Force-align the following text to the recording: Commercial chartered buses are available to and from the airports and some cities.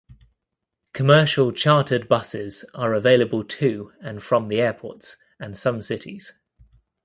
Commercial 0.93 1.51
chartered 1.51 2.07
buses 2.07 2.65
are 2.73 2.95
available 2.95 3.43
to 3.43 3.93
and 4.01 4.23
from 4.23 4.47
the 4.47 4.59
airports 4.59 5.15
and 5.39 5.55
some 5.55 5.79
cities. 5.79 6.33